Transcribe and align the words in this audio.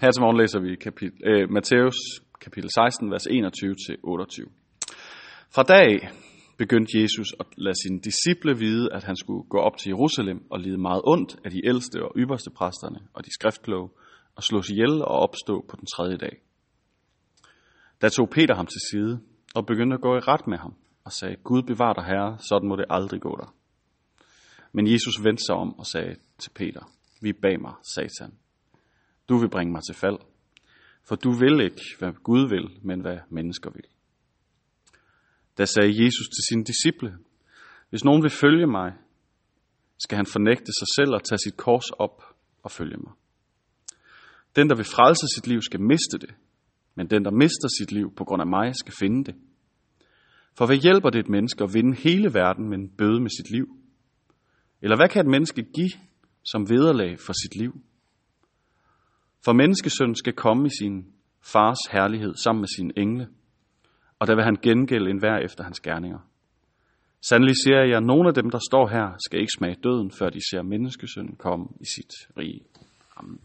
Her 0.00 0.10
til 0.10 0.20
morgen 0.20 0.36
læser 0.36 0.60
vi 0.60 0.70
øh, 0.70 0.78
kapitel, 0.78 1.18
øh, 1.26 1.50
Matthæus 1.50 1.96
kapitel 2.40 2.70
16, 2.70 3.10
vers 3.10 3.26
21-28. 3.26 4.50
Fra 5.54 5.62
dag 5.62 6.02
af 6.02 6.10
begyndte 6.58 7.02
Jesus 7.02 7.28
at 7.40 7.46
lade 7.56 7.74
sine 7.82 8.00
disciple 8.00 8.58
vide, 8.58 8.92
at 8.92 9.04
han 9.04 9.16
skulle 9.16 9.44
gå 9.48 9.58
op 9.58 9.76
til 9.76 9.88
Jerusalem 9.88 10.46
og 10.50 10.60
lide 10.60 10.78
meget 10.78 11.02
ondt 11.04 11.36
af 11.44 11.50
de 11.50 11.66
ældste 11.66 12.04
og 12.04 12.12
ypperste 12.16 12.50
præsterne 12.50 13.00
og 13.14 13.24
de 13.24 13.30
skriftkloge, 13.34 13.88
og 14.36 14.42
slås 14.42 14.70
ihjel 14.70 15.02
og 15.02 15.14
opstå 15.26 15.64
på 15.68 15.76
den 15.76 15.86
tredje 15.86 16.16
dag. 16.16 16.36
Da 18.02 18.08
tog 18.08 18.30
Peter 18.30 18.54
ham 18.54 18.66
til 18.66 18.80
side 18.90 19.20
og 19.54 19.66
begyndte 19.66 19.94
at 19.94 20.00
gå 20.00 20.16
i 20.16 20.20
ret 20.20 20.46
med 20.46 20.58
ham 20.58 20.74
og 21.04 21.12
sagde, 21.12 21.36
Gud 21.36 21.62
bevar 21.62 21.92
dig 21.92 22.04
herre, 22.04 22.38
sådan 22.38 22.68
må 22.68 22.76
det 22.76 22.84
aldrig 22.90 23.20
gå 23.20 23.38
dig. 23.42 23.48
Men 24.72 24.92
Jesus 24.92 25.24
vendte 25.24 25.42
sig 25.46 25.54
om 25.54 25.78
og 25.78 25.86
sagde 25.86 26.16
til 26.38 26.50
Peter, 26.50 26.90
vi 27.22 27.32
bag 27.32 27.60
mig, 27.60 27.74
satan. 27.94 28.32
Du 29.28 29.38
vil 29.38 29.50
bringe 29.50 29.72
mig 29.72 29.82
til 29.82 29.94
fald, 29.94 30.18
for 31.02 31.16
du 31.16 31.30
vil 31.30 31.60
ikke, 31.60 31.82
hvad 31.98 32.12
Gud 32.12 32.48
vil, 32.48 32.78
men 32.82 33.00
hvad 33.00 33.18
mennesker 33.30 33.70
vil. 33.70 33.84
Da 35.58 35.64
sagde 35.64 36.04
Jesus 36.04 36.26
til 36.28 36.42
sine 36.48 36.64
disciple, 36.64 37.18
hvis 37.90 38.04
nogen 38.04 38.22
vil 38.22 38.30
følge 38.30 38.66
mig, 38.66 38.92
skal 39.98 40.16
han 40.16 40.26
fornægte 40.26 40.72
sig 40.78 40.88
selv 40.96 41.14
og 41.14 41.24
tage 41.24 41.38
sit 41.38 41.56
kors 41.56 41.90
op 41.90 42.22
og 42.62 42.70
følge 42.70 42.96
mig. 42.96 43.12
Den, 44.56 44.68
der 44.68 44.76
vil 44.76 44.84
frelse 44.84 45.26
sit 45.34 45.46
liv, 45.46 45.62
skal 45.62 45.80
miste 45.80 46.18
det, 46.18 46.34
men 46.94 47.10
den, 47.10 47.24
der 47.24 47.30
mister 47.30 47.68
sit 47.78 47.92
liv 47.92 48.14
på 48.16 48.24
grund 48.24 48.42
af 48.42 48.46
mig, 48.46 48.74
skal 48.76 48.94
finde 49.00 49.24
det. 49.24 49.34
For 50.58 50.66
hvad 50.66 50.76
hjælper 50.76 51.10
det 51.10 51.18
et 51.18 51.28
menneske 51.28 51.64
at 51.64 51.74
vinde 51.74 51.96
hele 51.96 52.34
verden, 52.34 52.68
men 52.68 52.88
bøde 52.88 53.20
med 53.20 53.30
sit 53.30 53.50
liv? 53.50 53.66
Eller 54.82 54.96
hvad 54.96 55.08
kan 55.08 55.20
et 55.20 55.30
menneske 55.30 55.62
give 55.62 55.90
som 56.42 56.70
vederlag 56.70 57.20
for 57.20 57.32
sit 57.32 57.56
liv? 57.56 57.72
For 59.44 59.52
menneskesøn 59.52 60.14
skal 60.14 60.32
komme 60.32 60.66
i 60.66 60.70
sin 60.80 61.06
fars 61.52 61.78
herlighed 61.92 62.34
sammen 62.34 62.60
med 62.60 62.68
sine 62.76 62.92
engle, 62.96 63.28
og 64.18 64.26
der 64.26 64.34
vil 64.34 64.44
han 64.44 64.56
gengælde 64.62 65.10
enhver 65.10 65.38
efter 65.38 65.64
hans 65.64 65.80
gerninger. 65.80 66.18
Sandelig 67.28 67.54
siger 67.64 67.84
jeg, 67.84 67.96
at 67.96 68.02
nogle 68.02 68.28
af 68.28 68.34
dem, 68.34 68.50
der 68.50 68.58
står 68.70 68.86
her, 68.88 69.06
skal 69.26 69.40
ikke 69.40 69.52
smage 69.58 69.76
døden, 69.84 70.10
før 70.18 70.28
de 70.28 70.40
ser 70.50 70.62
menneskesøn 70.62 71.36
komme 71.38 71.66
i 71.80 71.84
sit 71.84 72.12
rige. 72.38 72.60
Amen. 73.16 73.40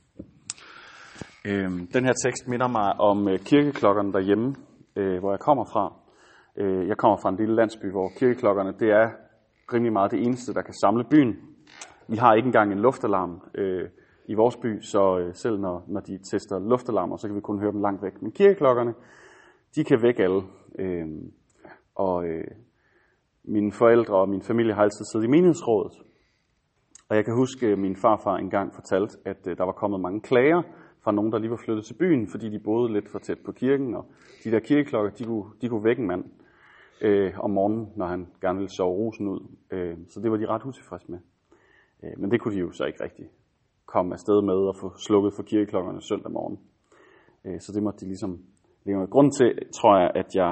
Øhm, 1.46 1.88
den 1.88 2.04
her 2.06 2.14
tekst 2.26 2.48
minder 2.48 2.68
mig 2.68 3.00
om 3.00 3.28
øh, 3.28 3.40
kirkeklokkerne 3.40 4.14
derhjemme, 4.14 4.56
øh, 4.96 5.20
hvor 5.20 5.32
jeg 5.32 5.40
kommer 5.40 5.66
fra. 5.74 5.94
Øh, 6.58 6.88
jeg 6.88 6.98
kommer 6.98 7.18
fra 7.22 7.30
en 7.30 7.38
lille 7.38 7.56
landsby, 7.56 7.92
hvor 7.92 8.12
kirkeklokkerne 8.20 8.74
det 8.80 8.90
er 8.90 9.08
rimelig 9.74 9.94
meget 9.94 10.12
det 10.12 10.20
eneste, 10.26 10.54
der 10.54 10.62
kan 10.62 10.74
samle 10.74 11.04
byen. 11.12 11.36
Vi 12.08 12.18
har 12.18 12.34
ikke 12.34 12.46
engang 12.46 12.72
en 12.72 12.80
luftalarm 12.80 13.42
øh, 13.56 13.90
i 14.30 14.34
vores 14.34 14.58
by, 14.58 14.82
så 14.82 15.20
øh, 15.20 15.36
selv 15.36 15.60
når, 15.60 15.86
når 15.88 16.02
de 16.02 16.18
tester 16.32 16.60
luftalarmer, 16.60 17.18
så 17.18 17.28
kan 17.28 17.36
vi 17.36 17.42
kun 17.42 17.60
høre 17.60 17.72
dem 17.72 17.82
langt 17.82 18.04
væk. 18.04 18.22
Men 18.22 18.32
kirkeklokkerne, 18.32 18.94
de 19.76 19.84
kan 19.84 20.02
vække 20.02 20.24
alle. 20.24 20.42
Øh, 20.80 21.08
og 21.96 22.28
øh, 22.28 22.48
mine 23.44 23.72
forældre 23.72 24.16
og 24.16 24.30
min 24.30 24.42
familie 24.42 24.74
har 24.74 24.82
altid 24.82 25.06
siddet 25.06 25.26
i 25.28 25.30
menighedsrådet. 25.30 25.94
Og 27.10 27.16
jeg 27.16 27.26
kan 27.26 27.36
huske, 27.36 27.68
at 27.68 27.80
min 27.80 27.96
farfar 27.96 28.38
engang 28.38 28.74
fortalte, 28.76 29.18
at 29.26 29.48
øh, 29.48 29.58
der 29.58 29.64
var 29.64 29.72
kommet 29.72 30.00
mange 30.00 30.22
klager 30.22 30.62
fra 31.04 31.12
nogen, 31.12 31.32
der 31.32 31.40
lige 31.40 31.52
var 31.52 31.62
flyttet 31.66 31.86
til 31.86 31.94
byen, 31.94 32.28
fordi 32.28 32.50
de 32.50 32.60
boede 32.60 32.94
lidt 32.94 33.10
for 33.12 33.20
tæt 33.20 33.40
på 33.46 33.52
kirken, 33.52 33.96
og 33.96 34.06
de 34.44 34.52
der 34.52 34.60
kirkeklokker, 34.60 35.12
de 35.12 35.26
kunne, 35.26 35.46
de 35.62 35.70
kunne 35.70 35.84
vække 35.84 36.02
en 36.02 36.08
mand 36.08 36.24
øh, 37.02 37.40
om 37.40 37.52
morgenen, 37.52 37.88
når 37.96 38.06
han 38.06 38.28
gerne 38.42 38.58
ville 38.58 38.76
sove 38.78 38.96
rosen 38.96 39.28
ud. 39.28 39.42
Øh, 39.72 39.98
så 40.10 40.20
det 40.20 40.32
var 40.32 40.38
de 40.38 40.48
ret 40.48 40.66
utilfredse 40.66 41.12
med. 41.12 41.20
Øh, 42.04 42.20
men 42.20 42.32
det 42.32 42.42
kunne 42.42 42.54
de 42.56 42.60
jo 42.60 42.72
så 42.72 42.86
ikke 42.86 43.04
rigtigt 43.04 43.30
komme 43.94 44.14
afsted 44.14 44.42
med 44.50 44.60
at 44.72 44.76
få 44.82 44.88
slukket 45.06 45.32
for 45.36 45.44
kirkeklokkerne 45.44 46.02
søndag 46.02 46.32
morgen. 46.32 46.58
Øh, 47.46 47.60
så 47.64 47.70
det 47.76 47.84
måtte 47.84 48.00
de 48.02 48.10
ligesom 48.14 48.34
leve 48.86 48.98
med. 49.00 49.08
Grunden 49.14 49.32
til, 49.32 49.50
tror 49.78 49.94
jeg, 50.02 50.12
at 50.22 50.30
jeg 50.36 50.52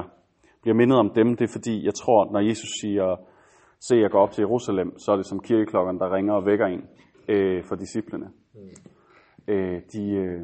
bliver 0.62 0.76
mindet 0.76 0.98
om 1.00 1.10
dem, 1.20 1.28
det 1.38 1.46
er 1.46 1.54
fordi, 1.58 1.86
jeg 1.86 1.94
tror, 1.94 2.32
når 2.34 2.40
Jesus 2.40 2.70
siger, 2.82 3.08
se, 3.80 3.96
jeg 3.96 4.12
går 4.12 4.22
op 4.26 4.32
til 4.32 4.42
Jerusalem, 4.42 4.90
så 4.98 5.12
er 5.12 5.16
det 5.16 5.26
som 5.26 5.40
kirkeklokkerne, 5.40 6.00
der 6.00 6.14
ringer 6.16 6.34
og 6.34 6.46
vækker 6.46 6.66
en 6.66 6.84
øh, 7.34 7.64
for 7.68 7.76
disciplene. 7.76 8.28
Mm. 8.54 9.54
Øh, 9.54 9.82
de, 9.94 10.04
øh, 10.12 10.42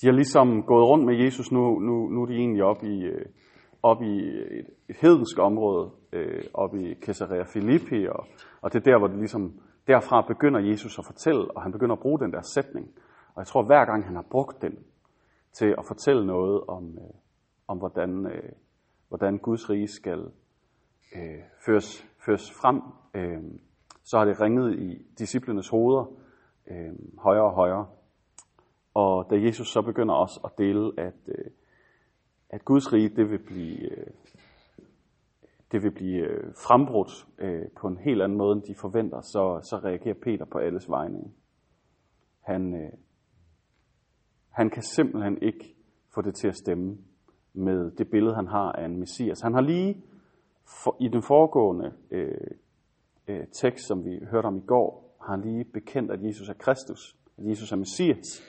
de 0.00 0.06
har 0.06 0.12
ligesom 0.12 0.62
gået 0.62 0.88
rundt 0.88 1.04
med 1.04 1.16
Jesus, 1.24 1.52
nu, 1.52 1.78
nu, 1.78 2.08
nu 2.08 2.22
er 2.22 2.26
de 2.26 2.34
egentlig 2.34 2.62
oppe 2.62 2.86
i, 2.86 3.02
øh, 3.02 3.26
op 3.82 4.02
i 4.02 4.14
et, 4.58 4.66
et 4.88 4.96
hedensk 5.00 5.38
område, 5.38 5.90
øh, 6.12 6.42
op 6.54 6.74
i 6.74 6.94
Caesarea 6.94 7.44
Philippi, 7.52 8.06
og, 8.06 8.26
og 8.62 8.72
det 8.72 8.78
er 8.78 8.90
der, 8.90 8.98
hvor 8.98 9.08
det 9.08 9.18
ligesom, 9.18 9.60
derfra 9.92 10.20
begynder 10.32 10.60
Jesus 10.60 10.98
at 10.98 11.04
fortælle, 11.04 11.56
og 11.56 11.62
han 11.62 11.72
begynder 11.72 11.96
at 11.96 12.02
bruge 12.02 12.20
den 12.20 12.32
der 12.32 12.42
sætning. 12.42 12.86
Og 13.34 13.40
jeg 13.40 13.46
tror, 13.46 13.62
hver 13.62 13.84
gang 13.84 14.04
han 14.04 14.14
har 14.14 14.26
brugt 14.30 14.62
den 14.62 14.78
til 15.52 15.74
at 15.78 15.84
fortælle 15.86 16.26
noget 16.26 16.60
om, 16.68 16.98
øh, 16.98 17.14
om 17.68 17.78
hvordan, 17.78 18.26
øh, 18.26 18.52
hvordan 19.08 19.38
Guds 19.38 19.70
rige 19.70 19.88
skal 19.88 20.20
øh, 21.16 21.42
føres, 21.66 22.06
føres 22.26 22.52
frem, 22.60 22.82
øh, 23.14 23.42
så 24.04 24.18
har 24.18 24.24
det 24.24 24.40
ringet 24.40 24.78
i 24.78 25.02
disciplenes 25.18 25.68
hoveder 25.68 26.04
øh, 26.70 26.92
højere 27.18 27.44
og 27.44 27.54
højere. 27.54 27.86
Og 28.94 29.26
da 29.30 29.34
Jesus 29.34 29.68
så 29.72 29.82
begynder 29.82 30.14
også 30.14 30.40
at 30.44 30.58
dele, 30.58 30.92
at, 30.98 31.20
øh, 31.28 31.50
at 32.50 32.64
Guds 32.64 32.92
rige, 32.92 33.08
det 33.08 33.30
vil 33.30 33.38
blive, 33.38 33.90
øh, 33.90 34.06
det 35.72 35.82
vil 35.82 35.90
blive 35.90 36.26
øh, 36.26 36.54
frembrudt 36.54 37.26
øh, 37.38 37.68
på 37.80 37.86
en 37.88 37.98
helt 37.98 38.22
anden 38.22 38.38
måde, 38.38 38.52
end 38.52 38.62
de 38.62 38.74
forventer, 38.74 39.20
så, 39.20 39.60
så 39.62 39.80
reagerer 39.84 40.14
Peter 40.14 40.44
på 40.44 40.58
alles 40.58 40.90
vegne. 40.90 41.18
Han, 42.40 42.74
øh, 42.74 42.92
han 44.48 44.70
kan 44.70 44.82
simpelthen 44.82 45.42
ikke 45.42 45.74
få 46.14 46.22
det 46.22 46.34
til 46.34 46.48
at 46.48 46.56
stemme 46.56 46.98
med 47.52 47.90
det 47.90 48.10
billede, 48.10 48.34
han 48.34 48.46
har 48.46 48.72
af 48.72 48.84
en 48.84 48.96
messias. 48.96 49.40
Han 49.40 49.54
har 49.54 49.60
lige 49.60 50.02
for, 50.84 50.96
i 51.00 51.08
den 51.08 51.22
foregående 51.22 51.92
øh, 52.10 52.50
øh, 53.28 53.46
tekst, 53.52 53.86
som 53.86 54.04
vi 54.04 54.20
hørte 54.30 54.46
om 54.46 54.56
i 54.56 54.66
går, 54.66 55.16
har 55.22 55.36
han 55.36 55.40
lige 55.40 55.64
bekendt, 55.64 56.10
at 56.10 56.24
Jesus 56.24 56.48
er 56.48 56.54
Kristus, 56.54 57.16
at 57.38 57.48
Jesus 57.48 57.72
er 57.72 57.76
messias. 57.76 58.42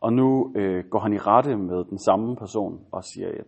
Og 0.00 0.12
nu 0.12 0.52
øh, 0.56 0.84
går 0.90 0.98
han 0.98 1.12
i 1.12 1.18
rette 1.18 1.56
med 1.56 1.84
den 1.84 1.98
samme 1.98 2.36
person 2.36 2.86
og 2.92 3.04
siger, 3.04 3.28
at 3.28 3.46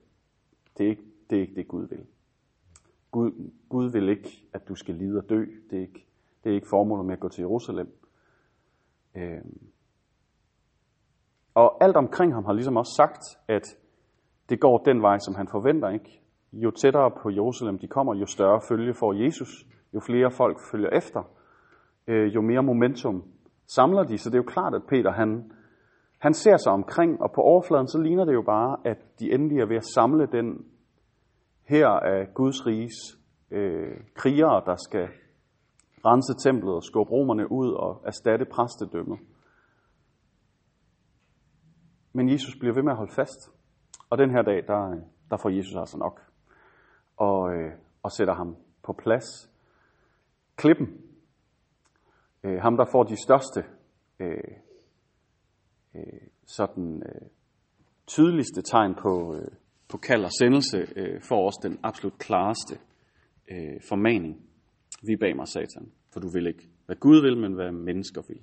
det 0.78 0.86
er 0.86 0.90
ikke 0.90 1.02
det, 1.30 1.36
er 1.36 1.42
ikke 1.42 1.54
det 1.54 1.68
Gud 1.68 1.88
vil. 1.88 2.06
Gud, 3.12 3.50
Gud 3.68 3.92
vil 3.92 4.08
ikke, 4.08 4.44
at 4.54 4.68
du 4.68 4.74
skal 4.74 4.94
lide 4.94 5.18
og 5.18 5.28
dø. 5.28 5.44
Det 5.70 5.76
er 5.76 5.80
ikke, 5.80 6.06
det 6.44 6.50
er 6.50 6.54
ikke 6.54 6.66
formålet 6.70 7.06
med 7.06 7.14
at 7.14 7.20
gå 7.20 7.28
til 7.28 7.42
Jerusalem. 7.42 7.88
Øh, 9.16 9.44
og 11.54 11.84
alt 11.84 11.96
omkring 11.96 12.34
ham 12.34 12.44
har 12.44 12.52
ligesom 12.52 12.76
også 12.76 12.92
sagt, 12.96 13.22
at 13.48 13.76
det 14.48 14.60
går 14.60 14.78
den 14.78 15.02
vej, 15.02 15.18
som 15.18 15.34
han 15.34 15.48
forventer. 15.48 15.88
ikke. 15.88 16.22
Jo 16.52 16.70
tættere 16.70 17.10
på 17.22 17.30
Jerusalem 17.30 17.78
de 17.78 17.88
kommer, 17.88 18.14
jo 18.14 18.26
større 18.26 18.60
følge 18.68 18.94
får 18.94 19.12
Jesus. 19.12 19.66
Jo 19.94 20.00
flere 20.00 20.30
folk 20.30 20.56
følger 20.72 20.90
efter, 20.90 21.22
øh, 22.06 22.34
jo 22.34 22.40
mere 22.40 22.62
momentum 22.62 23.24
samler 23.66 24.02
de. 24.02 24.18
Så 24.18 24.30
det 24.30 24.34
er 24.34 24.42
jo 24.44 24.52
klart, 24.56 24.74
at 24.74 24.82
Peter 24.88 25.12
han, 25.12 25.52
han 26.18 26.34
ser 26.34 26.56
sig 26.56 26.72
omkring, 26.72 27.22
og 27.22 27.32
på 27.34 27.40
overfladen 27.40 27.88
så 27.88 27.98
ligner 27.98 28.24
det 28.24 28.32
jo 28.34 28.42
bare, 28.42 28.76
at 28.84 28.98
de 29.20 29.32
endelig 29.32 29.58
er 29.58 29.66
ved 29.66 29.76
at 29.76 29.86
samle 29.94 30.26
den 30.26 30.66
her 31.64 31.86
er 31.86 32.32
Guds 32.34 32.66
riges 32.66 33.18
øh, 33.50 34.00
krigere, 34.14 34.62
der 34.66 34.76
skal 34.76 35.08
rense 36.06 36.48
templet 36.48 36.74
og 36.74 36.84
skubbe 36.84 37.10
romerne 37.12 37.52
ud 37.52 37.72
og 37.72 38.02
erstatte 38.06 38.44
præstedømmet. 38.44 39.18
Men 42.12 42.32
Jesus 42.32 42.56
bliver 42.60 42.74
ved 42.74 42.82
med 42.82 42.92
at 42.92 42.96
holde 42.96 43.14
fast. 43.14 43.50
Og 44.10 44.18
den 44.18 44.30
her 44.30 44.42
dag, 44.42 44.66
der, 44.66 45.00
der 45.30 45.36
får 45.36 45.48
Jesus 45.48 45.74
altså 45.76 45.98
nok. 45.98 46.20
Og, 47.16 47.54
øh, 47.54 47.72
og 48.02 48.12
sætter 48.12 48.34
ham 48.34 48.56
på 48.82 48.92
plads. 48.92 49.50
Klippen. 50.56 50.86
Øh, 52.44 52.58
ham, 52.62 52.76
der 52.76 52.84
får 52.92 53.02
de 53.02 53.22
største, 53.22 53.64
øh, 54.18 54.56
øh, 55.94 56.20
sådan 56.46 57.02
øh, 57.06 57.28
tydeligste 58.06 58.62
tegn 58.62 58.94
på, 58.94 59.34
øh, 59.34 59.48
på 59.92 59.98
kald 59.98 60.24
og 60.24 60.32
sendelse, 60.40 60.78
øh, 60.96 61.20
får 61.28 61.46
også 61.46 61.60
den 61.62 61.78
absolut 61.82 62.18
klareste 62.18 62.74
øh, 63.50 63.80
formaning. 63.88 64.34
Vi 65.02 65.16
bag 65.16 65.36
mig, 65.36 65.48
satan, 65.48 65.92
for 66.12 66.20
du 66.20 66.28
vil 66.34 66.46
ikke, 66.46 66.68
hvad 66.86 66.96
Gud 66.96 67.22
vil, 67.22 67.36
men 67.38 67.52
hvad 67.52 67.72
mennesker 67.72 68.22
vil. 68.28 68.42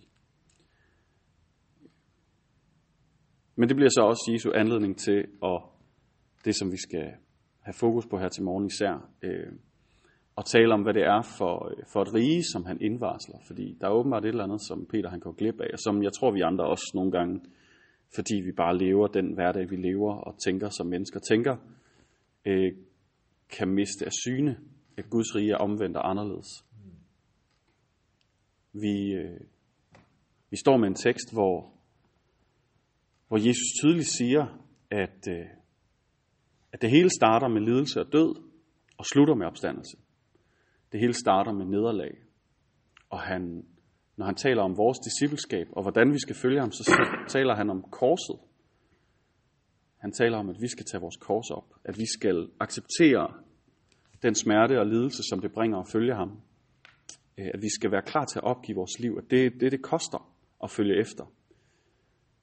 Men 3.55 3.69
det 3.69 3.75
bliver 3.75 3.89
så 3.89 4.01
også 4.01 4.29
Jesu 4.33 4.51
anledning 4.55 4.97
til, 4.97 5.19
at 5.43 5.61
det 6.45 6.55
som 6.55 6.71
vi 6.71 6.77
skal 6.77 7.07
have 7.61 7.73
fokus 7.73 8.05
på 8.05 8.17
her 8.17 8.29
til 8.29 8.43
morgen 8.43 8.65
især, 8.65 9.09
øh, 9.23 9.51
at 10.37 10.45
tale 10.45 10.73
om, 10.73 10.81
hvad 10.81 10.93
det 10.93 11.03
er 11.03 11.21
for, 11.37 11.53
øh, 11.71 11.83
for 11.93 12.01
et 12.01 12.13
rige, 12.13 12.43
som 12.53 12.65
han 12.65 12.81
indvarsler. 12.81 13.37
Fordi 13.47 13.77
der 13.81 13.87
er 13.87 13.91
åbenbart 13.91 14.25
et 14.25 14.29
eller 14.29 14.43
andet, 14.43 14.61
som 14.67 14.85
Peter 14.91 15.09
han 15.09 15.19
går 15.19 15.31
glip 15.31 15.59
af, 15.59 15.69
og 15.73 15.79
som 15.79 16.03
jeg 16.03 16.13
tror, 16.13 16.31
vi 16.31 16.41
andre 16.41 16.65
også 16.65 16.91
nogle 16.95 17.11
gange, 17.11 17.41
fordi 18.15 18.35
vi 18.35 18.51
bare 18.51 18.77
lever 18.77 19.07
den 19.07 19.33
hverdag, 19.33 19.69
vi 19.69 19.75
lever 19.75 20.13
og 20.13 20.35
tænker, 20.45 20.69
som 20.69 20.87
mennesker 20.87 21.19
tænker, 21.19 21.57
øh, 22.45 22.71
kan 23.49 23.67
miste 23.67 24.05
af 24.05 24.11
syne, 24.25 24.57
at 24.97 25.09
Guds 25.09 25.35
rige 25.35 25.51
er 25.51 25.57
omvendt 25.57 25.97
og 25.97 26.09
anderledes. 26.09 26.65
Vi, 28.73 29.13
øh, 29.13 29.39
vi 30.49 30.57
står 30.57 30.77
med 30.77 30.87
en 30.87 30.95
tekst, 30.95 31.33
hvor 31.33 31.79
hvor 33.29 33.37
Jesus 33.37 33.79
tydeligt 33.81 34.07
siger, 34.07 34.45
at, 34.89 35.27
øh, 35.29 35.45
at 36.71 36.81
det 36.81 36.89
hele 36.89 37.09
starter 37.09 37.47
med 37.47 37.61
lidelse 37.61 37.99
og 37.99 38.13
død, 38.13 38.43
og 38.97 39.05
slutter 39.05 39.35
med 39.35 39.45
opstandelse. 39.47 39.97
Det 40.91 40.99
hele 40.99 41.13
starter 41.13 41.53
med 41.53 41.65
nederlag. 41.65 42.17
Og 43.09 43.19
han, 43.19 43.65
når 44.19 44.25
han 44.25 44.35
taler 44.35 44.61
om 44.61 44.77
vores 44.77 44.99
discipleskab, 44.99 45.67
og 45.71 45.81
hvordan 45.81 46.13
vi 46.13 46.19
skal 46.19 46.35
følge 46.35 46.59
ham, 46.59 46.71
så 46.71 46.83
taler 47.27 47.55
han 47.55 47.69
om 47.69 47.81
korset. 47.91 48.39
Han 49.97 50.11
taler 50.11 50.37
om, 50.37 50.49
at 50.49 50.55
vi 50.61 50.67
skal 50.67 50.85
tage 50.91 51.01
vores 51.01 51.17
kors 51.17 51.49
op. 51.51 51.73
At 51.83 51.97
vi 51.97 52.05
skal 52.05 52.49
acceptere 52.59 53.33
den 54.23 54.35
smerte 54.35 54.79
og 54.79 54.87
lidelse, 54.87 55.23
som 55.29 55.39
det 55.41 55.51
bringer 55.51 55.77
at 55.77 55.87
følge 55.91 56.15
ham. 56.15 56.41
Øh, 57.37 57.47
at 57.53 57.61
vi 57.61 57.69
skal 57.69 57.91
være 57.91 58.01
klar 58.01 58.25
til 58.25 58.39
at 58.39 58.43
opgive 58.43 58.75
vores 58.75 58.99
liv. 58.99 59.17
At 59.17 59.31
det 59.31 59.61
det, 59.61 59.71
det 59.71 59.81
koster 59.81 60.31
at 60.63 60.71
følge 60.71 60.99
efter. 60.99 61.25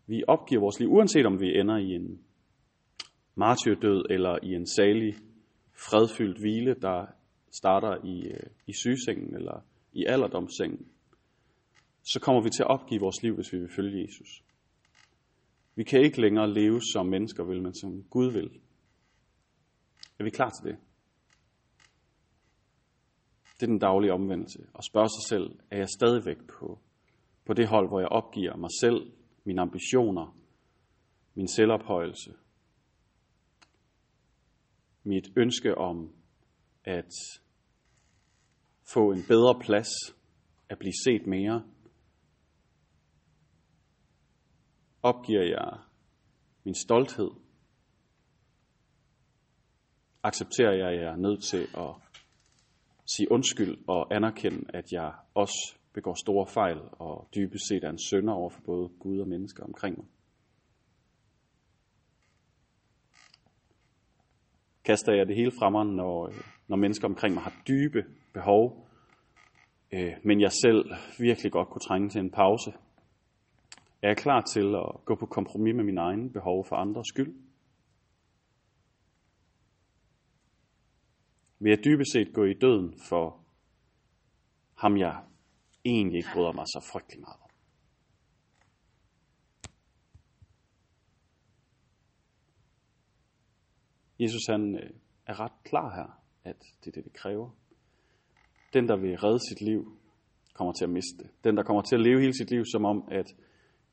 Vi 0.06 0.23
opgiver 0.28 0.61
vores 0.61 0.81
liv, 0.81 0.88
uanset 0.93 1.26
om 1.26 1.40
vi 1.40 1.61
ender 1.61 1.76
i 1.76 1.94
en 1.94 2.20
martyrdød 3.34 4.05
eller 4.11 4.38
i 4.43 4.55
en 4.55 4.67
salig, 4.67 5.14
fredfyldt 5.73 6.38
hvile, 6.38 6.75
der 6.82 7.06
starter 7.50 8.05
i, 8.05 8.28
øh, 8.28 8.46
i 8.67 8.73
sygesengen 8.73 9.34
eller 9.34 9.64
i 9.93 10.05
alderdomssengen. 10.08 10.87
Så 12.06 12.20
kommer 12.20 12.43
vi 12.43 12.50
til 12.50 12.62
at 12.62 12.70
opgive 12.70 13.00
vores 13.00 13.23
liv, 13.23 13.35
hvis 13.35 13.53
vi 13.53 13.58
vil 13.58 13.69
følge 13.76 14.03
Jesus. 14.03 14.43
Vi 15.75 15.85
kan 15.85 16.00
ikke 16.00 16.20
længere 16.20 16.55
leve 16.55 16.81
som 16.93 17.06
mennesker 17.06 17.44
vil, 17.44 17.62
men 17.62 17.75
som 17.75 18.03
Gud 18.11 18.32
vil. 18.32 18.61
Er 20.19 20.25
vi 20.25 20.31
klar 20.31 20.50
til 20.50 20.73
det? 20.73 20.79
Det 23.55 23.62
er 23.62 23.67
den 23.67 23.79
daglige 23.79 24.12
omvendelse. 24.12 24.67
Og 24.75 24.85
spørge 24.85 25.08
sig 25.08 25.29
selv, 25.29 25.58
er 25.70 25.79
jeg 25.79 25.88
stadigvæk 25.88 26.37
på, 26.49 26.79
på 27.47 27.55
det 27.55 27.69
hold, 27.69 27.88
hvor 27.88 28.00
jeg 28.00 28.09
opgiver 28.09 28.56
mig 28.56 28.70
selv, 28.81 29.12
mine 29.44 29.61
ambitioner, 29.61 30.37
min 31.35 31.49
selvophøjelse, 31.49 32.35
mit 35.05 35.29
ønske 35.37 35.79
om 35.79 36.12
at 36.85 37.12
få 38.93 39.12
en 39.12 39.23
bedre 39.29 39.61
plads, 39.61 39.88
at 40.69 40.79
blive 40.79 40.93
set 41.05 41.26
mere, 41.26 41.62
opgiver 45.06 45.43
jeg 45.43 45.79
min 46.64 46.75
stolthed, 46.75 47.31
accepterer 50.23 50.73
jeg, 50.73 50.88
at 50.88 51.00
jeg 51.00 51.12
er 51.12 51.17
nødt 51.17 51.43
til 51.44 51.62
at 51.75 51.91
sige 53.06 53.32
undskyld 53.32 53.79
og 53.88 54.14
anerkende, 54.14 54.64
at 54.69 54.93
jeg 54.93 55.12
også 55.35 55.76
begår 55.93 56.14
store 56.14 56.47
fejl 56.47 56.79
og 56.93 57.29
dybest 57.35 57.69
set 57.69 57.85
er 57.85 57.91
en 57.91 57.99
sønder 58.11 58.32
over 58.32 58.50
for 58.50 58.61
både 58.67 58.88
Gud 59.00 59.20
og 59.20 59.29
mennesker 59.29 59.64
omkring 59.64 59.97
mig. 59.97 60.06
Kaster 64.85 65.12
jeg 65.12 65.26
det 65.26 65.37
hele 65.37 65.52
fremme, 65.59 65.85
når, 65.85 66.32
når 66.69 66.76
mennesker 66.76 67.09
omkring 67.09 67.35
mig 67.35 67.43
har 67.43 67.62
dybe 67.69 68.05
behov, 68.32 68.88
øh, 69.93 70.12
men 70.25 70.41
jeg 70.41 70.52
selv 70.52 70.91
virkelig 71.19 71.52
godt 71.52 71.69
kunne 71.69 71.87
trænge 71.88 72.09
til 72.09 72.20
en 72.20 72.31
pause? 72.31 72.73
Er 74.06 74.11
jeg 74.11 74.17
klar 74.17 74.41
til 74.41 74.75
at 74.75 75.05
gå 75.05 75.14
på 75.14 75.26
kompromis 75.26 75.75
med 75.75 75.85
min 75.85 75.99
egen 75.99 76.32
behov 76.32 76.64
for 76.69 76.76
andres 76.76 77.06
skyld? 77.08 77.35
Vil 81.58 81.70
jeg 81.70 81.85
dybest 81.85 82.12
set 82.12 82.35
gå 82.35 82.44
i 82.44 82.55
døden 82.55 82.94
for 83.08 83.44
ham, 84.75 84.97
jeg 84.97 85.25
egentlig 85.85 86.17
ikke 86.17 86.29
bryder 86.35 86.53
mig 86.53 86.67
så 86.67 86.91
frygtelig 86.93 87.20
meget 87.20 87.41
om? 87.43 87.50
Jesus 94.19 94.47
han 94.49 94.75
øh, 94.75 94.91
er 95.26 95.41
ret 95.41 95.62
klar 95.64 95.94
her, 95.94 96.23
at 96.44 96.56
det 96.85 96.88
er 96.88 96.93
det, 96.93 97.05
det 97.05 97.12
kræver. 97.12 97.50
Den, 98.73 98.88
der 98.88 98.97
vil 98.97 99.19
redde 99.19 99.41
sit 99.49 99.61
liv, 99.61 99.99
kommer 100.55 100.73
til 100.73 100.85
at 100.85 100.91
miste 100.91 101.19
det. 101.19 101.31
Den, 101.44 101.56
der 101.56 101.62
kommer 101.62 101.82
til 101.82 101.94
at 101.94 102.02
leve 102.02 102.20
hele 102.20 102.35
sit 102.35 102.50
liv, 102.50 102.64
som 102.73 102.85
om, 102.85 103.09
at 103.11 103.26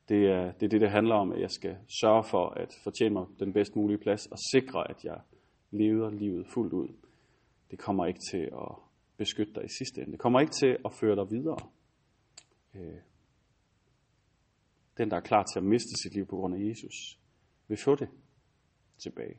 det 0.08 0.26
er, 0.26 0.52
det 0.52 0.62
er 0.62 0.68
det, 0.68 0.80
det 0.80 0.90
handler 0.90 1.14
om, 1.14 1.32
at 1.32 1.40
jeg 1.40 1.50
skal 1.50 1.76
sørge 2.00 2.24
for 2.24 2.48
at 2.48 2.74
fortjene 2.84 3.12
mig 3.12 3.26
den 3.38 3.52
bedst 3.52 3.76
mulige 3.76 3.98
plads 3.98 4.26
og 4.26 4.38
sikre, 4.52 4.90
at 4.90 5.04
jeg 5.04 5.20
lever 5.70 6.10
livet 6.10 6.46
fuldt 6.54 6.72
ud. 6.72 6.88
Det 7.70 7.78
kommer 7.78 8.06
ikke 8.06 8.20
til 8.30 8.42
at 8.42 8.72
beskytte 9.16 9.52
dig 9.54 9.64
i 9.64 9.68
sidste 9.78 10.00
ende. 10.00 10.12
Det 10.12 10.20
kommer 10.20 10.40
ikke 10.40 10.52
til 10.52 10.76
at 10.84 10.92
føre 10.92 11.16
dig 11.16 11.30
videre. 11.30 11.58
Øh, 12.74 13.00
den, 14.98 15.10
der 15.10 15.16
er 15.16 15.20
klar 15.20 15.44
til 15.52 15.58
at 15.58 15.64
miste 15.64 16.02
sit 16.02 16.14
liv 16.14 16.26
på 16.26 16.36
grund 16.36 16.54
af 16.54 16.68
Jesus, 16.68 17.18
vil 17.68 17.78
få 17.84 17.94
det 17.94 18.08
tilbage. 18.98 19.38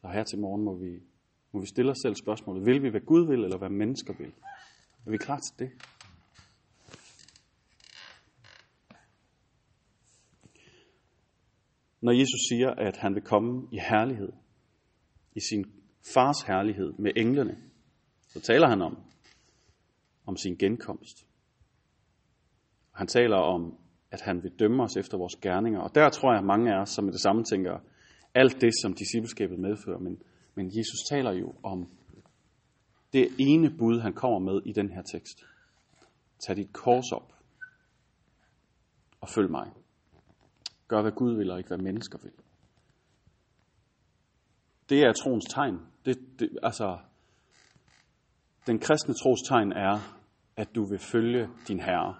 Så 0.00 0.08
her 0.08 0.24
til 0.24 0.38
morgen 0.38 0.64
må 0.64 0.74
vi, 0.74 1.00
må 1.52 1.60
vi 1.60 1.66
stille 1.66 1.90
os 1.90 1.98
selv 2.02 2.14
spørgsmålet, 2.14 2.66
vil 2.66 2.82
vi, 2.82 2.88
hvad 2.88 3.00
Gud 3.00 3.26
vil, 3.26 3.44
eller 3.44 3.58
hvad 3.58 3.68
mennesker 3.68 4.14
vil? 4.18 4.32
Er 5.06 5.10
vi 5.10 5.16
klar 5.16 5.38
til 5.38 5.58
det? 5.58 5.70
Når 12.00 12.12
Jesus 12.12 12.40
siger, 12.48 12.70
at 12.70 12.96
han 12.96 13.14
vil 13.14 13.22
komme 13.22 13.68
i 13.72 13.78
herlighed, 13.78 14.32
i 15.36 15.40
sin 15.40 15.64
fars 16.14 16.42
herlighed 16.46 16.92
med 16.98 17.10
englene, 17.16 17.56
så 18.28 18.40
taler 18.40 18.68
han 18.68 18.82
om, 18.82 18.98
om 20.26 20.36
sin 20.36 20.56
genkomst. 20.56 21.26
Han 22.92 23.06
taler 23.06 23.36
om, 23.36 23.78
at 24.10 24.20
han 24.20 24.42
vil 24.42 24.52
dømme 24.58 24.82
os 24.82 24.96
efter 24.96 25.18
vores 25.18 25.36
gerninger. 25.36 25.80
Og 25.80 25.94
der 25.94 26.10
tror 26.10 26.32
jeg, 26.32 26.38
at 26.38 26.46
mange 26.46 26.74
af 26.74 26.80
os, 26.80 26.90
som 26.90 27.06
er 27.06 27.10
det 27.10 27.20
samme 27.20 27.44
tænker, 27.44 27.78
alt 28.34 28.60
det, 28.60 28.72
som 28.82 28.94
discipleskabet 28.94 29.58
medfører. 29.58 29.98
Men, 29.98 30.22
men 30.54 30.66
Jesus 30.66 30.98
taler 31.10 31.32
jo 31.32 31.54
om 31.62 31.88
det 33.12 33.28
ene 33.38 33.70
bud, 33.78 34.00
han 34.00 34.12
kommer 34.12 34.38
med 34.38 34.62
i 34.66 34.72
den 34.72 34.90
her 34.90 35.02
tekst. 35.02 35.44
Tag 36.46 36.56
dit 36.56 36.72
kors 36.72 37.12
op 37.12 37.34
og 39.20 39.28
følg 39.28 39.50
mig. 39.50 39.70
Gør, 40.90 41.02
hvad 41.02 41.12
Gud 41.12 41.36
vil, 41.36 41.50
og 41.50 41.58
ikke 41.58 41.68
hvad 41.68 41.78
mennesker 41.78 42.18
vil. 42.22 42.32
Det 44.88 45.02
er 45.02 45.12
troens 45.12 45.44
tegn. 45.44 45.78
Det, 46.04 46.18
det, 46.38 46.58
altså, 46.62 46.98
den 48.66 48.78
kristne 48.78 49.14
tros 49.14 49.38
tegn 49.48 49.72
er, 49.72 49.98
at 50.56 50.74
du 50.74 50.84
vil 50.84 50.98
følge 50.98 51.48
din 51.68 51.80
herre. 51.80 52.14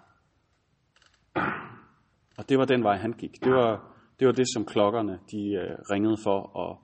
Og 2.39 2.49
det 2.49 2.59
var 2.59 2.65
den 2.65 2.85
vej, 2.85 2.97
han 2.97 3.13
gik. 3.13 3.45
Det 3.45 3.53
var, 3.53 3.97
det, 4.19 4.27
var 4.27 4.33
det 4.33 4.47
som 4.55 4.65
klokkerne 4.65 5.19
de 5.33 5.43
øh, 5.63 5.79
ringede 5.91 6.17
for 6.25 6.39
at, 6.65 6.77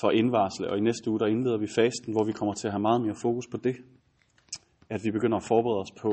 for 0.00 0.10
indvarsle. 0.10 0.70
Og 0.70 0.78
i 0.78 0.80
næste 0.80 1.10
uge, 1.10 1.20
der 1.20 1.26
indleder 1.26 1.58
vi 1.58 1.66
fasten, 1.66 2.12
hvor 2.12 2.24
vi 2.24 2.32
kommer 2.32 2.54
til 2.54 2.66
at 2.68 2.72
have 2.72 2.82
meget 2.82 3.00
mere 3.00 3.16
fokus 3.22 3.46
på 3.50 3.56
det. 3.56 3.76
At 4.90 5.00
vi 5.04 5.10
begynder 5.10 5.36
at 5.36 5.48
forberede 5.48 5.80
os 5.80 5.92
på 6.02 6.12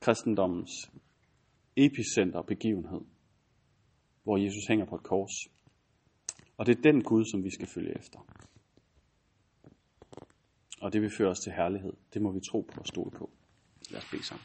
kristendommens 0.00 0.70
epicenter 1.76 2.42
begivenhed, 2.42 3.00
hvor 4.28 4.36
Jesus 4.36 4.66
hænger 4.66 4.86
på 4.86 4.94
et 4.94 5.02
kors. 5.02 5.32
Og 6.56 6.66
det 6.66 6.78
er 6.78 6.82
den 6.82 7.02
Gud, 7.02 7.24
som 7.24 7.44
vi 7.44 7.50
skal 7.50 7.66
følge 7.66 7.98
efter. 7.98 8.18
Og 10.80 10.92
det 10.92 11.02
vil 11.02 11.10
føre 11.10 11.28
os 11.28 11.40
til 11.40 11.52
herlighed. 11.52 11.92
Det 12.14 12.22
må 12.22 12.32
vi 12.32 12.40
tro 12.50 12.60
på 12.60 12.80
og 12.80 12.86
stole 12.86 13.10
på. 13.10 13.30
Lad 13.90 13.98
os 14.00 14.10
bede 14.10 14.22
sammen. 14.22 14.44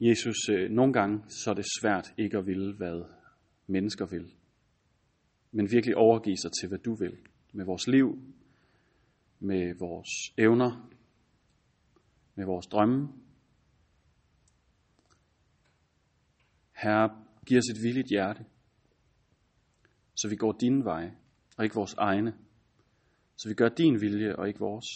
Jesus, 0.00 0.48
øh, 0.50 0.70
nogle 0.70 0.92
gange 0.92 1.22
så 1.28 1.50
er 1.50 1.54
det 1.54 1.64
svært 1.80 2.14
ikke 2.16 2.38
at 2.38 2.46
ville, 2.46 2.76
hvad 2.76 3.04
mennesker 3.66 4.06
vil. 4.06 4.34
Men 5.52 5.70
virkelig 5.70 5.96
overgive 5.96 6.36
sig 6.36 6.50
til, 6.60 6.68
hvad 6.68 6.78
du 6.78 6.94
vil. 6.94 7.16
Med 7.52 7.64
vores 7.64 7.86
liv, 7.86 8.18
med 9.40 9.74
vores 9.78 10.34
evner, 10.38 10.90
med 12.34 12.44
vores 12.44 12.66
drømme. 12.66 13.08
Herre, 16.82 17.24
giv 17.46 17.58
os 17.58 17.68
et 17.76 17.82
villigt 17.82 18.08
hjerte, 18.08 18.44
så 20.14 20.28
vi 20.28 20.36
går 20.36 20.52
din 20.52 20.84
vej, 20.84 21.10
og 21.56 21.64
ikke 21.64 21.74
vores 21.74 21.94
egne. 21.94 22.34
Så 23.36 23.48
vi 23.48 23.54
gør 23.54 23.68
din 23.68 24.00
vilje, 24.00 24.36
og 24.36 24.48
ikke 24.48 24.60
vores. 24.60 24.86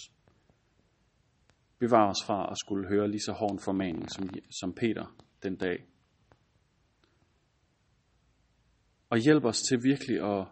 Bevar 1.78 2.08
os 2.08 2.24
fra 2.26 2.50
at 2.50 2.58
skulle 2.58 2.88
høre 2.88 3.10
lige 3.10 3.20
så 3.20 3.32
hård 3.32 3.52
en 3.52 3.60
formaning 3.60 4.10
som, 4.10 4.28
som 4.60 4.74
Peter 4.74 5.16
den 5.42 5.56
dag. 5.56 5.86
Og 9.10 9.18
hjælp 9.18 9.44
os 9.44 9.60
til 9.60 9.78
virkelig 9.82 10.16
at, 10.20 10.46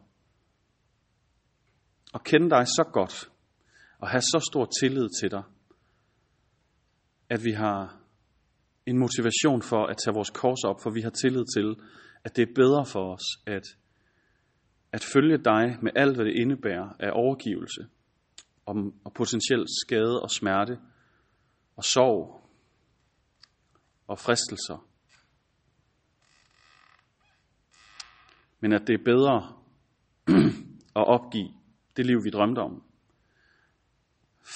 at 2.15 2.25
kende 2.25 2.51
dig 2.51 2.67
så 2.67 2.91
godt, 2.93 3.31
og 3.99 4.09
have 4.09 4.21
så 4.21 4.49
stor 4.51 4.69
tillid 4.81 5.09
til 5.21 5.31
dig, 5.31 5.43
at 7.29 7.45
vi 7.45 7.53
har 7.53 8.04
en 8.87 8.99
motivation 8.99 9.63
for 9.63 9.87
at 9.87 9.97
tage 9.97 10.15
vores 10.15 10.31
kors 10.31 10.65
op, 10.65 10.81
for 10.83 10.91
vi 10.91 11.01
har 11.01 11.11
tillid 11.11 11.45
til, 11.57 11.77
at 12.25 12.37
det 12.37 12.43
er 12.43 12.55
bedre 12.55 12.87
for 12.87 13.13
os 13.15 13.27
at, 13.47 13.63
at 14.93 15.05
følge 15.13 15.39
dig 15.39 15.79
med 15.83 15.93
alt, 15.97 16.17
hvad 16.17 16.25
det 16.25 16.33
indebærer 16.33 16.89
af 16.99 17.11
overgivelse 17.13 17.87
og, 18.67 18.93
og 19.05 19.13
potentiel 19.13 19.67
skade 19.85 20.23
og 20.23 20.31
smerte 20.31 20.79
og 21.77 21.85
sorg 21.85 22.51
og 24.07 24.19
fristelser. 24.19 24.89
Men 28.61 28.73
at 28.73 28.87
det 28.87 28.95
er 29.01 29.05
bedre 29.05 29.57
at 31.01 31.07
opgive 31.07 31.49
det 31.97 32.07
liv, 32.07 32.25
vi 32.25 32.31
drømte 32.31 32.59
om, 32.59 32.83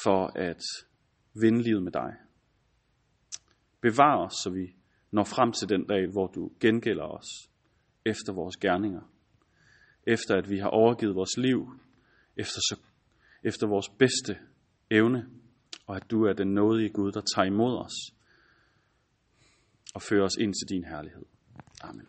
for 0.05 0.39
at 0.39 0.63
vinde 1.35 1.63
livet 1.63 1.83
med 1.83 1.93
dig. 1.93 2.28
Bevar 3.81 4.25
os, 4.25 4.33
så 4.43 4.51
vi 4.51 4.75
når 5.11 5.25
frem 5.25 5.53
til 5.53 5.69
den 5.69 5.87
dag, 5.87 6.07
hvor 6.13 6.27
du 6.27 6.51
gengælder 6.61 7.05
os 7.05 7.51
efter 8.05 8.33
vores 8.33 8.57
gerninger. 8.57 9.03
Efter 10.07 10.37
at 10.37 10.51
vi 10.51 10.59
har 10.59 10.69
overgivet 10.69 11.15
vores 11.15 11.37
liv, 11.37 11.71
efter, 12.37 12.61
så, 12.61 12.81
efter 13.43 13.67
vores 13.67 13.89
bedste 13.89 14.39
evne, 14.91 15.27
og 15.87 15.97
at 15.97 16.11
du 16.11 16.25
er 16.25 16.33
den 16.33 16.55
nådige 16.55 16.89
Gud, 16.89 17.13
der 17.13 17.21
tager 17.35 17.47
imod 17.47 17.79
os 17.79 18.15
og 19.95 20.03
fører 20.03 20.25
os 20.25 20.37
ind 20.41 20.55
til 20.55 20.77
din 20.77 20.85
herlighed. 20.85 21.25
Amen. 21.83 22.07